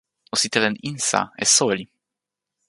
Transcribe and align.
o 0.33 0.35
sitelen 0.41 0.75
insa 0.91 1.21
e 1.43 1.45
soweli. 1.55 1.85